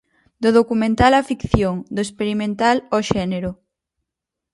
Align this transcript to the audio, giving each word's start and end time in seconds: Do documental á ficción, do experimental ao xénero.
Do 0.43 0.49
documental 0.59 1.11
á 1.19 1.21
ficción, 1.31 1.75
do 1.95 2.01
experimental 2.05 2.77
ao 2.91 3.01
xénero. 3.11 3.51